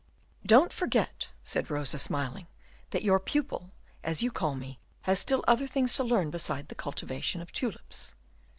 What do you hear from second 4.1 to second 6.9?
you call me, has still other things to learn besides the